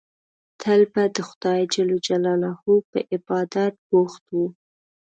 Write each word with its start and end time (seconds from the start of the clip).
تل 0.61 0.81
به 0.93 1.03
د 1.15 1.17
خدای 1.29 1.61
جل 1.73 1.89
جلاله 2.07 2.51
په 2.89 2.99
عبادت 3.13 3.73
بوخت 3.89 4.23
وو. 4.33 4.45